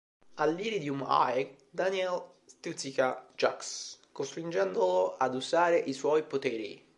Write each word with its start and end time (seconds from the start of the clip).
All'Iridium 0.37 1.01
High, 1.07 1.57
Daniel 1.69 2.37
stuzzica 2.45 3.23
Jax, 3.37 3.99
costringendolo 4.11 5.15
ad 5.15 5.35
usare 5.35 5.77
i 5.77 5.93
suoi 5.93 6.23
poteri. 6.23 6.89